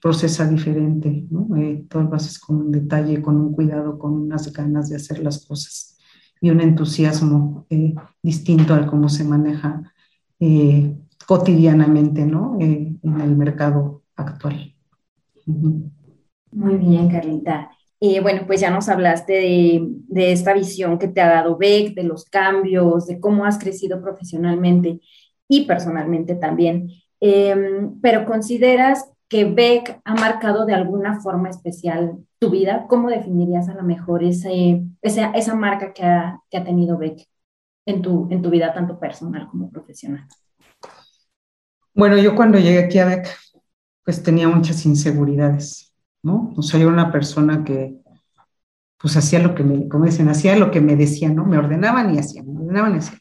procesa 0.00 0.46
diferente, 0.46 1.26
¿no? 1.30 1.48
todo 1.88 2.02
lo 2.02 2.14
haces 2.14 2.38
con 2.38 2.56
un 2.56 2.70
detalle, 2.70 3.22
con 3.22 3.36
un 3.36 3.52
cuidado, 3.52 3.98
con 3.98 4.12
unas 4.12 4.52
ganas 4.52 4.88
de 4.90 4.96
hacer 4.96 5.20
las 5.20 5.46
cosas 5.46 5.96
y 6.40 6.50
un 6.50 6.60
entusiasmo 6.60 7.66
distinto 8.22 8.74
al 8.74 8.86
cómo 8.86 9.08
se 9.08 9.24
maneja 9.24 9.92
eh, 10.40 10.96
cotidianamente 11.26 12.24
¿no? 12.24 12.56
Eh, 12.60 12.96
en 13.02 13.20
el 13.20 13.36
mercado 13.36 14.02
actual. 14.16 14.74
Muy 15.44 16.76
bien, 16.76 17.08
Carlita. 17.08 17.70
Eh, 18.00 18.20
bueno, 18.20 18.42
pues 18.46 18.60
ya 18.60 18.70
nos 18.70 18.88
hablaste 18.88 19.32
de, 20.08 20.32
esta 20.32 20.54
visión 20.54 20.98
que 20.98 21.08
te 21.08 21.20
ha 21.20 21.28
dado 21.28 21.56
Beck, 21.56 21.94
de 21.94 22.04
los 22.04 22.24
cambios, 22.24 23.06
de 23.06 23.18
cómo 23.18 23.44
has 23.44 23.58
crecido 23.58 24.00
profesionalmente 24.00 25.00
y 25.48 25.66
personalmente 25.66 26.36
también. 26.36 26.90
Em, 27.20 28.00
pero 28.00 28.24
¿consideras 28.24 29.10
que 29.28 29.44
Beck 29.44 30.00
ha 30.04 30.14
marcado 30.14 30.64
de 30.64 30.74
alguna 30.74 31.20
forma 31.20 31.50
especial 31.50 32.18
tu 32.38 32.50
vida? 32.50 32.86
¿Cómo 32.88 33.10
definirías 33.10 33.68
a 33.68 33.74
lo 33.74 33.82
mejor 33.82 34.22
ese, 34.22 34.84
esa, 35.02 35.32
esa 35.32 35.54
marca 35.54 35.92
que 35.92 36.04
ha, 36.04 36.40
que 36.50 36.58
ha 36.58 36.64
tenido 36.64 36.98
Beck 36.98 37.26
en 37.88 38.02
tu, 38.02 38.28
en 38.30 38.42
tu 38.42 38.50
vida, 38.50 38.74
tanto 38.74 39.00
personal 39.00 39.48
como 39.48 39.70
profesional? 39.70 40.26
Bueno, 41.94 42.18
yo 42.18 42.36
cuando 42.36 42.58
llegué 42.58 42.84
aquí 42.84 42.98
a 42.98 43.06
Beck, 43.06 43.28
pues 44.04 44.22
tenía 44.22 44.46
muchas 44.46 44.84
inseguridades, 44.84 45.94
¿no? 46.22 46.52
O 46.56 46.62
sea, 46.62 46.78
yo 46.78 46.86
era 46.86 46.92
una 46.92 47.10
persona 47.10 47.64
que, 47.64 47.96
pues 48.98 49.16
hacía 49.16 49.38
lo 49.38 49.54
que 49.54 49.64
me, 49.64 49.88
como 49.88 50.04
dicen, 50.04 50.28
hacía 50.28 50.54
lo 50.56 50.70
que 50.70 50.82
me 50.82 50.96
decían, 50.96 51.34
¿no? 51.34 51.46
Me 51.46 51.56
ordenaban 51.56 52.14
y 52.14 52.18
hacían, 52.18 52.46
me 52.52 52.60
ordenaban 52.60 52.94
y 52.94 52.98
hacían. 52.98 53.20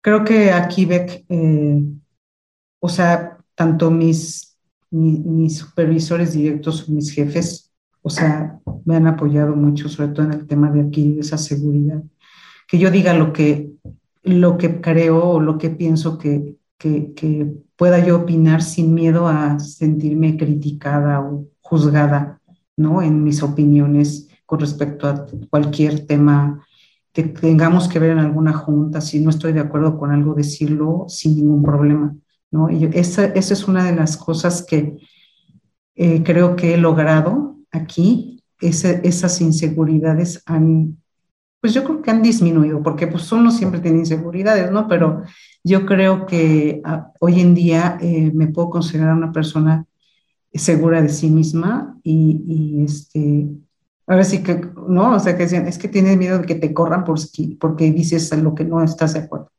Creo 0.00 0.24
que 0.24 0.52
aquí 0.52 0.86
Beck, 0.86 1.26
eh, 1.28 1.84
o 2.80 2.88
sea, 2.88 3.38
tanto 3.54 3.90
mis, 3.90 4.56
mis 4.90 5.58
supervisores 5.58 6.32
directos, 6.32 6.88
mis 6.88 7.12
jefes, 7.12 7.70
o 8.00 8.08
sea, 8.08 8.60
me 8.86 8.96
han 8.96 9.06
apoyado 9.06 9.54
mucho, 9.54 9.90
sobre 9.90 10.08
todo 10.08 10.24
en 10.26 10.32
el 10.32 10.46
tema 10.46 10.70
de 10.70 10.80
adquirir 10.80 11.20
esa 11.20 11.36
seguridad. 11.36 12.02
Que 12.66 12.78
yo 12.78 12.90
diga 12.90 13.14
lo 13.14 13.32
que, 13.32 13.72
lo 14.22 14.58
que 14.58 14.80
creo 14.80 15.22
o 15.22 15.40
lo 15.40 15.58
que 15.58 15.70
pienso 15.70 16.18
que, 16.18 16.56
que, 16.78 17.54
pueda 17.76 18.04
yo 18.04 18.16
opinar 18.16 18.62
sin 18.62 18.94
miedo 18.94 19.28
a 19.28 19.58
sentirme 19.58 20.38
criticada 20.38 21.20
o 21.20 21.46
juzgada, 21.60 22.40
¿no? 22.74 23.02
En 23.02 23.22
mis 23.22 23.42
opiniones 23.42 24.28
con 24.46 24.60
respecto 24.60 25.06
a 25.06 25.26
cualquier 25.50 26.06
tema 26.06 26.64
que 27.12 27.24
tengamos 27.24 27.88
que 27.88 27.98
ver 27.98 28.10
en 28.10 28.18
alguna 28.18 28.54
junta, 28.54 29.02
si 29.02 29.20
no 29.20 29.28
estoy 29.28 29.52
de 29.52 29.60
acuerdo 29.60 29.98
con 29.98 30.10
algo, 30.10 30.34
decirlo 30.34 31.04
sin 31.08 31.36
ningún 31.36 31.62
problema, 31.62 32.14
¿no? 32.50 32.70
Y 32.70 32.84
esa, 32.94 33.26
esa 33.26 33.52
es 33.52 33.68
una 33.68 33.84
de 33.84 33.94
las 33.94 34.16
cosas 34.16 34.62
que 34.62 34.96
eh, 35.96 36.22
creo 36.22 36.56
que 36.56 36.74
he 36.74 36.76
logrado 36.76 37.56
aquí, 37.70 38.42
esas 38.60 39.40
inseguridades 39.40 40.42
han 40.46 40.98
pues 41.66 41.74
yo 41.74 41.82
creo 41.82 42.00
que 42.00 42.12
han 42.12 42.22
disminuido, 42.22 42.80
porque 42.80 43.08
pues 43.08 43.32
uno 43.32 43.50
siempre 43.50 43.80
tiene 43.80 43.98
inseguridades, 43.98 44.70
¿no? 44.70 44.86
Pero 44.86 45.24
yo 45.64 45.84
creo 45.84 46.24
que 46.24 46.80
ah, 46.84 47.10
hoy 47.18 47.40
en 47.40 47.56
día 47.56 47.98
eh, 48.00 48.30
me 48.32 48.46
puedo 48.46 48.70
considerar 48.70 49.16
una 49.16 49.32
persona 49.32 49.84
segura 50.54 51.02
de 51.02 51.08
sí 51.08 51.28
misma 51.28 51.98
y, 52.04 52.40
y 52.46 52.84
este, 52.84 53.48
ahora 54.06 54.22
sí 54.22 54.44
que, 54.44 54.60
¿no? 54.88 55.16
O 55.16 55.18
sea, 55.18 55.36
que 55.36 55.42
decían, 55.42 55.66
es 55.66 55.76
que 55.76 55.88
tienes 55.88 56.16
miedo 56.16 56.38
de 56.38 56.46
que 56.46 56.54
te 56.54 56.72
corran 56.72 57.02
por, 57.02 57.18
porque 57.58 57.90
dices 57.90 58.32
lo 58.40 58.54
que 58.54 58.64
no 58.64 58.80
estás 58.80 59.14
de 59.14 59.20
acuerdo. 59.22 59.50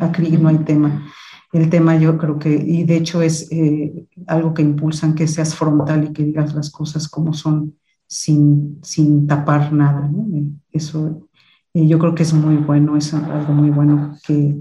Aquí 0.00 0.36
no 0.36 0.48
hay 0.48 0.58
tema. 0.58 1.06
El 1.52 1.70
tema 1.70 1.94
yo 1.96 2.18
creo 2.18 2.36
que, 2.36 2.52
y 2.52 2.82
de 2.82 2.96
hecho 2.96 3.22
es 3.22 3.46
eh, 3.52 4.08
algo 4.26 4.54
que 4.54 4.62
impulsan 4.62 5.14
que 5.14 5.28
seas 5.28 5.54
frontal 5.54 6.02
y 6.02 6.12
que 6.12 6.24
digas 6.24 6.52
las 6.52 6.72
cosas 6.72 7.06
como 7.06 7.32
son 7.32 7.76
sin, 8.08 8.80
sin 8.82 9.28
tapar 9.28 9.72
nada, 9.72 10.08
¿no? 10.08 10.26
Eso 10.72 11.28
yo 11.74 11.98
creo 11.98 12.14
que 12.14 12.22
es 12.22 12.32
muy 12.32 12.56
bueno, 12.56 12.96
es 12.96 13.12
algo 13.12 13.52
muy 13.52 13.70
bueno 13.70 14.16
que, 14.24 14.56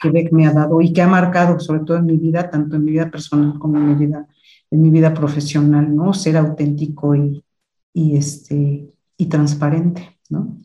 que 0.00 0.10
Beck 0.10 0.32
me 0.32 0.46
ha 0.46 0.52
dado 0.52 0.80
y 0.80 0.92
que 0.92 1.00
ha 1.00 1.06
marcado 1.06 1.60
sobre 1.60 1.80
todo 1.80 1.98
en 1.98 2.06
mi 2.06 2.16
vida, 2.16 2.50
tanto 2.50 2.76
en 2.76 2.84
mi 2.84 2.90
vida 2.92 3.08
personal 3.08 3.58
como 3.58 3.78
en 3.78 3.88
mi 3.88 3.94
vida, 3.94 4.26
en 4.70 4.82
mi 4.82 4.90
vida 4.90 5.14
profesional, 5.14 5.94
¿no? 5.94 6.12
Ser 6.12 6.36
auténtico 6.36 7.14
y, 7.14 7.44
y, 7.92 8.16
este, 8.16 8.92
y 9.16 9.26
transparente, 9.26 10.18
¿no? 10.28 10.58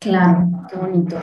Claro, 0.00 0.50
qué 0.68 0.76
bonito. 0.76 1.16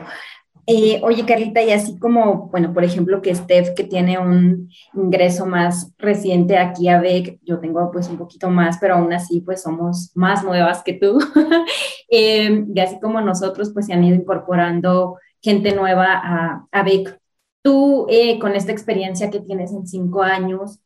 Eh, 0.66 1.00
oye, 1.02 1.26
Carlita, 1.26 1.60
y 1.62 1.72
así 1.72 1.98
como, 1.98 2.48
bueno, 2.48 2.72
por 2.72 2.84
ejemplo, 2.84 3.20
que 3.20 3.34
Steph, 3.34 3.74
que 3.74 3.82
tiene 3.82 4.18
un 4.18 4.68
ingreso 4.94 5.44
más 5.44 5.92
reciente 5.98 6.56
aquí 6.56 6.88
a 6.88 7.00
BEC, 7.00 7.40
yo 7.42 7.58
tengo 7.58 7.90
pues 7.90 8.08
un 8.08 8.16
poquito 8.16 8.48
más, 8.48 8.78
pero 8.80 8.94
aún 8.94 9.12
así 9.12 9.40
pues 9.40 9.62
somos 9.62 10.12
más 10.14 10.44
nuevas 10.44 10.82
que 10.82 10.94
tú. 10.94 11.18
Eh, 12.14 12.66
y 12.74 12.78
así 12.78 13.00
como 13.00 13.22
nosotros 13.22 13.70
pues 13.72 13.86
se 13.86 13.94
han 13.94 14.04
ido 14.04 14.14
incorporando 14.14 15.16
gente 15.40 15.74
nueva 15.74 16.12
a, 16.12 16.66
a 16.70 16.82
BEC. 16.82 17.18
Tú, 17.62 18.06
eh, 18.10 18.38
con 18.38 18.54
esta 18.54 18.70
experiencia 18.70 19.30
que 19.30 19.40
tienes 19.40 19.72
en 19.72 19.86
cinco 19.86 20.22
años, 20.22 20.80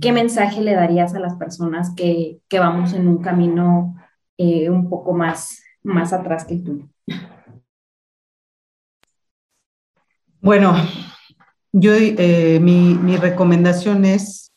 ¿qué 0.00 0.10
mensaje 0.10 0.60
le 0.62 0.74
darías 0.74 1.14
a 1.14 1.20
las 1.20 1.36
personas 1.36 1.94
que, 1.94 2.40
que 2.48 2.58
vamos 2.58 2.94
en 2.94 3.06
un 3.06 3.18
camino 3.18 3.94
un 4.38 4.90
poco 4.90 5.12
más, 5.12 5.62
más 5.84 6.12
atrás 6.12 6.44
que 6.44 6.56
tú? 6.56 6.88
Bueno, 10.46 10.76
yo, 11.72 11.92
eh, 11.92 12.60
mi, 12.60 13.16
recomendación 13.16 14.04
es, 14.04 14.52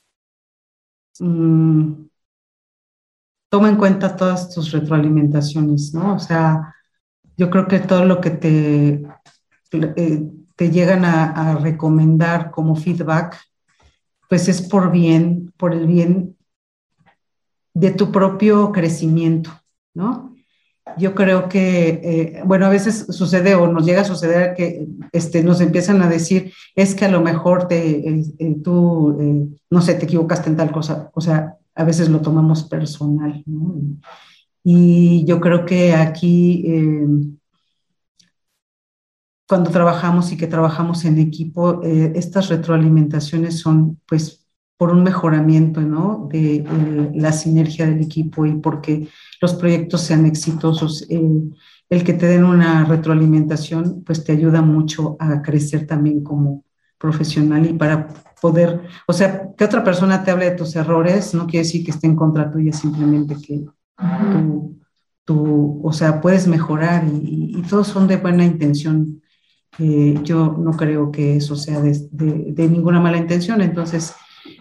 mm, 1.19 2.05
toma 3.49 3.69
en 3.69 3.75
cuenta 3.75 4.15
todas 4.15 4.53
tus 4.53 4.71
retroalimentaciones, 4.71 5.91
¿no? 5.95 6.13
O 6.13 6.19
sea, 6.19 6.75
yo 7.37 7.49
creo 7.49 7.67
que 7.67 7.79
todo 7.79 8.05
lo 8.05 8.21
que 8.21 8.29
te, 8.29 9.03
eh, 9.71 10.31
te 10.55 10.69
llegan 10.69 11.05
a, 11.05 11.23
a, 11.31 11.55
recomendar 11.55 12.51
como 12.51 12.75
feedback, 12.75 13.41
pues 14.29 14.47
es 14.47 14.61
por 14.61 14.91
bien, 14.91 15.51
por 15.57 15.73
el 15.73 15.87
bien 15.87 16.37
de 17.73 17.89
tu 17.89 18.11
propio 18.11 18.71
crecimiento, 18.71 19.49
¿no? 19.95 20.35
Yo 20.97 21.15
creo 21.15 21.49
que, 21.49 21.89
eh, 22.03 22.43
bueno, 22.45 22.65
a 22.65 22.69
veces 22.69 23.07
sucede 23.09 23.55
o 23.55 23.67
nos 23.67 23.85
llega 23.85 24.01
a 24.01 24.05
suceder 24.05 24.53
que 24.55 24.87
este, 25.11 25.43
nos 25.43 25.61
empiezan 25.61 26.01
a 26.01 26.09
decir, 26.09 26.53
es 26.75 26.95
que 26.95 27.05
a 27.05 27.11
lo 27.11 27.21
mejor 27.21 27.67
te, 27.67 28.09
eh, 28.09 28.23
eh, 28.39 28.55
tú, 28.63 29.51
no 29.69 29.81
sé, 29.81 29.95
te 29.95 30.05
equivocaste 30.05 30.49
en 30.49 30.57
tal 30.57 30.71
cosa. 30.71 31.11
O 31.13 31.21
sea, 31.21 31.55
a 31.75 31.83
veces 31.83 32.09
lo 32.09 32.21
tomamos 32.21 32.63
personal. 32.63 33.43
Y 34.63 35.25
yo 35.25 35.39
creo 35.39 35.65
que 35.65 35.93
aquí, 35.93 36.65
cuando 39.47 39.71
trabajamos 39.71 40.31
y 40.31 40.37
que 40.37 40.47
trabajamos 40.47 41.05
en 41.05 41.17
equipo, 41.17 41.81
estas 41.83 42.49
retroalimentaciones 42.49 43.59
son, 43.59 43.99
pues, 44.07 44.38
por 44.79 44.93
un 44.93 45.03
mejoramiento, 45.03 45.81
¿no? 45.81 46.29
De 46.31 46.63
la 47.13 47.33
sinergia 47.33 47.85
del 47.85 47.99
equipo 47.99 48.45
y 48.45 48.55
porque 48.55 49.09
los 49.41 49.53
proyectos 49.55 49.99
sean 49.99 50.25
exitosos. 50.25 51.05
el 51.09 52.03
que 52.05 52.13
te 52.13 52.27
den 52.27 52.45
una 52.45 52.85
retroalimentación, 52.85 54.05
pues 54.05 54.23
te 54.23 54.31
ayuda 54.31 54.61
mucho 54.61 55.17
a 55.19 55.41
crecer 55.41 55.85
también 55.85 56.23
como 56.23 56.63
profesional 56.97 57.65
y 57.65 57.73
para 57.73 58.07
poder, 58.41 58.83
o 59.05 59.11
sea, 59.11 59.49
que 59.57 59.65
otra 59.65 59.83
persona 59.83 60.23
te 60.23 60.31
hable 60.31 60.51
de 60.51 60.55
tus 60.55 60.73
errores 60.77 61.33
no 61.33 61.45
quiere 61.45 61.65
decir 61.65 61.83
que 61.83 61.91
esté 61.91 62.07
en 62.07 62.15
contra 62.15 62.49
tuya, 62.49 62.71
simplemente 62.71 63.35
que 63.35 63.65
tú, 65.25 65.81
o 65.83 65.91
sea, 65.91 66.21
puedes 66.21 66.47
mejorar 66.47 67.03
y, 67.05 67.61
todos 67.69 67.87
son 67.87 68.07
de 68.07 68.15
buena 68.15 68.45
intención. 68.45 69.21
Eh, 69.77 70.17
yo 70.23 70.55
no 70.57 70.71
creo 70.71 71.11
que 71.11 71.35
eso 71.35 71.57
sea 71.57 71.81
de, 71.81 71.99
de 72.11 72.69
ninguna 72.69 73.01
mala 73.01 73.17
intención, 73.17 73.61
entonces 73.61 74.15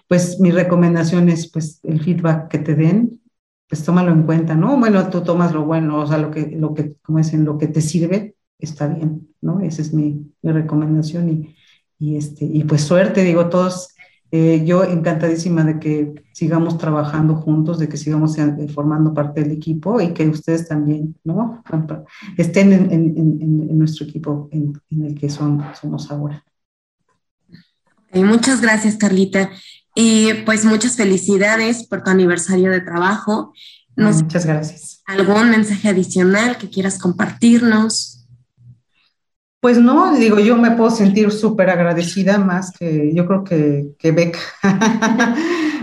pues 0.06 0.40
mi 0.40 0.50
recomendación 0.50 1.28
es 1.28 1.50
pues 1.50 1.80
el 1.84 2.00
feedback 2.00 2.48
que 2.48 2.58
te 2.58 2.74
den, 2.74 3.20
pues 3.68 3.84
tómalo 3.84 4.12
en 4.12 4.22
cuenta, 4.22 4.54
¿no? 4.54 4.76
Bueno, 4.78 5.08
tú 5.10 5.22
tomas 5.22 5.52
lo 5.52 5.64
bueno, 5.64 6.00
o 6.00 6.06
sea, 6.06 6.18
lo 6.18 6.30
que, 6.30 6.46
lo 6.56 6.74
que, 6.74 6.94
como 7.02 7.18
dicen, 7.18 7.44
lo 7.44 7.58
que 7.58 7.68
te 7.68 7.80
sirve, 7.80 8.34
está 8.58 8.86
bien, 8.88 9.28
¿no? 9.40 9.60
Esa 9.60 9.82
es 9.82 9.92
mi, 9.92 10.32
recomendación 10.42 11.28
y, 11.28 11.56
y, 11.98 12.16
este, 12.16 12.46
y 12.46 12.64
pues 12.64 12.80
suerte, 12.82 13.22
digo, 13.22 13.48
todos, 13.50 13.94
eh, 14.30 14.62
yo 14.64 14.84
encantadísima 14.84 15.64
de 15.64 15.78
que 15.78 16.14
sigamos 16.32 16.76
trabajando 16.76 17.34
juntos, 17.36 17.78
de 17.78 17.88
que 17.88 17.96
sigamos 17.96 18.36
eh, 18.38 18.68
formando 18.74 19.14
parte 19.14 19.42
del 19.42 19.52
equipo 19.52 20.00
y 20.00 20.12
que 20.12 20.28
ustedes 20.28 20.68
también, 20.68 21.16
¿no? 21.24 21.62
Estén 22.36 22.72
en, 22.72 22.92
en, 22.92 23.16
en, 23.16 23.78
nuestro 23.78 24.06
equipo 24.06 24.48
en, 24.50 24.72
el 25.04 25.14
que 25.14 25.30
son, 25.30 25.62
somos 25.80 26.10
ahora. 26.10 26.44
muchas 28.14 28.60
gracias, 28.60 28.96
Carlita. 28.96 29.50
Y 29.94 30.32
pues 30.44 30.64
muchas 30.64 30.96
felicidades 30.96 31.86
por 31.86 32.02
tu 32.02 32.10
aniversario 32.10 32.70
de 32.70 32.80
trabajo. 32.80 33.52
muchas 33.96 34.46
gracias. 34.46 35.02
¿Algún 35.06 35.50
mensaje 35.50 35.88
adicional 35.88 36.58
que 36.58 36.70
quieras 36.70 36.98
compartirnos? 36.98 38.26
Pues 39.60 39.78
no, 39.78 40.14
digo, 40.16 40.38
yo 40.38 40.56
me 40.56 40.70
puedo 40.70 40.90
sentir 40.90 41.32
súper 41.32 41.68
agradecida 41.70 42.38
más 42.38 42.70
que 42.70 43.12
yo 43.12 43.26
creo 43.26 43.42
que, 43.42 43.88
que 43.98 44.12
Beca 44.12 44.38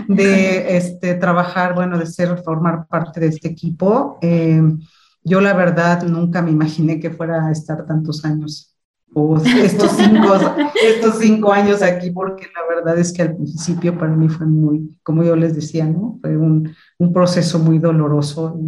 de 0.08 0.78
este, 0.78 1.14
trabajar, 1.14 1.74
bueno, 1.74 1.98
de 1.98 2.06
ser, 2.06 2.42
formar 2.42 2.86
parte 2.86 3.20
de 3.20 3.26
este 3.26 3.48
equipo. 3.48 4.18
Eh, 4.22 4.62
yo 5.22 5.40
la 5.42 5.52
verdad 5.52 6.04
nunca 6.04 6.40
me 6.40 6.52
imaginé 6.52 7.00
que 7.00 7.10
fuera 7.10 7.46
a 7.46 7.52
estar 7.52 7.84
tantos 7.84 8.24
años 8.24 8.75
estos 9.62 9.92
cinco, 9.92 10.34
estos 10.82 11.18
cinco 11.18 11.52
años 11.52 11.82
aquí, 11.82 12.10
porque 12.10 12.46
la 12.54 12.74
verdad 12.74 12.98
es 12.98 13.12
que 13.12 13.22
al 13.22 13.36
principio 13.36 13.96
para 13.98 14.14
mí 14.14 14.28
fue 14.28 14.46
muy, 14.46 14.98
como 15.02 15.24
yo 15.24 15.36
les 15.36 15.54
decía, 15.54 15.86
¿no? 15.86 16.18
Fue 16.20 16.36
un, 16.36 16.70
un 16.98 17.12
proceso 17.12 17.58
muy 17.58 17.78
doloroso. 17.78 18.60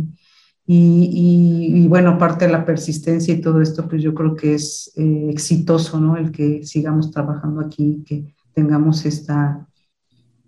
Y, 0.71 1.73
y, 1.75 1.89
bueno, 1.89 2.19
parte 2.19 2.45
de 2.45 2.53
la 2.53 2.67
persistencia 2.67 3.33
y 3.33 3.41
todo 3.41 3.63
esto, 3.63 3.89
pues 3.89 4.03
yo 4.03 4.13
creo 4.13 4.37
que 4.37 4.55
es 4.55 4.93
eh, 4.97 5.29
exitoso, 5.31 5.99
¿no? 5.99 6.19
El 6.19 6.31
que 6.31 6.63
sigamos 6.63 7.11
trabajando 7.11 7.63
aquí, 7.63 8.05
que 8.07 8.35
tengamos 8.53 9.07
esta, 9.07 9.67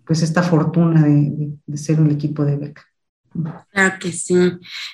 pues 0.05 0.21
esta 0.21 0.43
fortuna 0.43 1.03
de, 1.03 1.53
de 1.65 1.77
ser 1.77 1.99
un 1.99 2.11
equipo 2.11 2.45
de 2.45 2.57
beca. 2.57 2.83
Claro 3.71 3.95
que 3.99 4.11
sí. 4.11 4.35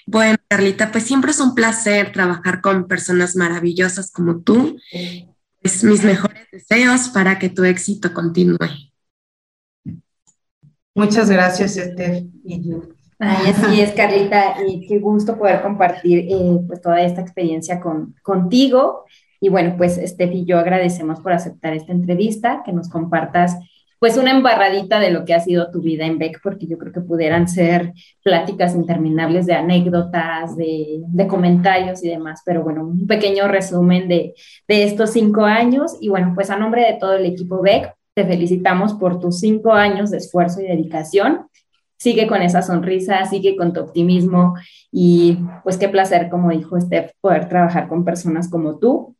Bueno, 0.05 0.37
Carlita, 0.47 0.91
pues 0.91 1.05
siempre 1.05 1.31
es 1.31 1.39
un 1.39 1.55
placer 1.55 2.11
trabajar 2.11 2.61
con 2.61 2.87
personas 2.87 3.35
maravillosas 3.35 4.11
como 4.11 4.41
tú. 4.41 4.77
Es 5.61 5.83
mis 5.83 6.03
mejores 6.03 6.47
deseos 6.51 7.09
para 7.09 7.39
que 7.39 7.49
tu 7.49 7.63
éxito 7.63 8.13
continúe. 8.13 8.57
Muchas 10.93 11.29
gracias, 11.29 11.77
Esther. 11.77 12.23
Ay, 13.19 13.49
así 13.49 13.81
es, 13.81 13.91
Carlita, 13.93 14.57
y 14.67 14.87
qué 14.87 14.99
gusto 14.99 15.37
poder 15.37 15.63
compartir 15.63 16.27
eh, 16.29 16.59
pues 16.67 16.81
toda 16.81 17.01
esta 17.01 17.21
experiencia 17.21 17.79
con, 17.79 18.15
contigo. 18.21 19.05
Y 19.39 19.49
bueno, 19.49 19.75
pues 19.77 19.99
Steph 20.03 20.33
y 20.33 20.45
yo 20.45 20.59
agradecemos 20.59 21.19
por 21.19 21.33
aceptar 21.33 21.73
esta 21.73 21.91
entrevista, 21.91 22.61
que 22.63 22.73
nos 22.73 22.89
compartas 22.89 23.55
pues 23.99 24.17
una 24.17 24.31
embarradita 24.31 24.99
de 24.99 25.11
lo 25.11 25.25
que 25.25 25.33
ha 25.33 25.39
sido 25.39 25.71
tu 25.71 25.81
vida 25.81 26.05
en 26.05 26.19
Beck, 26.19 26.39
porque 26.43 26.67
yo 26.67 26.77
creo 26.77 26.93
que 26.93 27.01
pudieran 27.01 27.47
ser 27.47 27.93
pláticas 28.23 28.75
interminables 28.75 29.45
de 29.45 29.53
anécdotas, 29.53 30.55
de, 30.55 31.01
comentarios 31.27 32.03
y 32.03 32.09
demás, 32.09 32.41
pero 32.45 32.63
bueno, 32.63 32.85
un 32.85 33.07
pequeño 33.07 33.47
resumen 33.47 34.07
de, 34.07 34.33
de, 34.67 34.83
estos 34.83 35.11
cinco 35.11 35.43
años 35.43 35.97
y 35.99 36.09
bueno, 36.09 36.31
pues 36.35 36.49
a 36.49 36.57
nombre 36.57 36.83
de 36.83 36.97
todo 36.99 37.13
el 37.13 37.25
equipo 37.25 37.61
Beck, 37.61 37.93
te 38.13 38.25
felicitamos 38.25 38.93
por 38.93 39.19
tus 39.19 39.39
cinco 39.39 39.73
años 39.73 40.09
de 40.09 40.17
esfuerzo 40.17 40.61
y 40.61 40.67
dedicación. 40.67 41.47
Sigue 41.97 42.27
con 42.27 42.41
esa 42.41 42.61
sonrisa, 42.61 43.25
sigue 43.25 43.55
con 43.55 43.73
tu 43.73 43.81
optimismo 43.81 44.55
y 44.91 45.37
pues 45.63 45.77
qué 45.77 45.89
placer, 45.89 46.29
como 46.29 46.51
dijo 46.51 46.79
Steph, 46.79 47.11
poder 47.21 47.49
trabajar 47.49 47.87
con 47.87 48.05
personas 48.05 48.49
como 48.49 48.77
tú. 48.77 49.15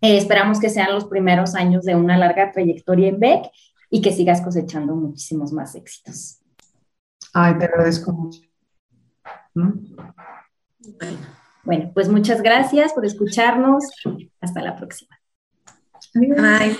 Eh, 0.00 0.16
esperamos 0.16 0.60
que 0.60 0.68
sean 0.68 0.92
los 0.92 1.06
primeros 1.06 1.54
años 1.54 1.84
de 1.84 1.96
una 1.96 2.16
larga 2.16 2.52
trayectoria 2.52 3.08
en 3.08 3.18
Beck 3.18 3.50
y 3.90 4.02
que 4.02 4.12
sigas 4.12 4.40
cosechando 4.40 4.94
muchísimos 4.94 5.52
más 5.52 5.74
éxitos. 5.74 6.40
Ay, 7.32 7.58
te 7.58 7.64
agradezco 7.64 8.12
mucho. 8.12 8.40
Bueno, 11.64 11.90
pues 11.92 12.08
muchas 12.08 12.42
gracias 12.42 12.92
por 12.92 13.04
escucharnos. 13.04 13.84
Hasta 14.40 14.62
la 14.62 14.76
próxima. 14.76 15.18
Bye. 16.14 16.78